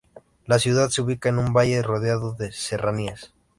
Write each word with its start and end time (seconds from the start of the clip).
La 0.47 0.57
ciudad 0.57 0.89
se 0.89 1.03
ubica 1.03 1.29
en 1.29 1.37
un 1.37 1.53
valle 1.53 1.83
rodeado 1.83 2.33
de 2.33 2.51
serranías. 2.51 3.33